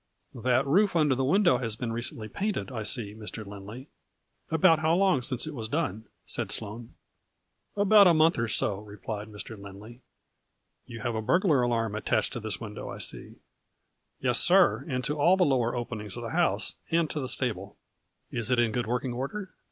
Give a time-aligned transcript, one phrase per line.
[0.33, 3.45] "That roof under the window has been re cently painted, I see, Mr.
[3.45, 3.87] Lindley.
[4.49, 6.95] About how long since it was done?" said Sloane."
[7.85, 9.55] About a month or so," replied Mr.
[9.55, 10.01] Lindley."
[10.87, 13.35] You have a burglar alarm attached to this window, I see.
[14.19, 17.61] '"Yes, sir, and to all the lower openings of the house, and to the stable."
[17.61, 18.31] A FLURRY IN DIAMONDS.
[18.39, 19.53] 51" Is it in good working order?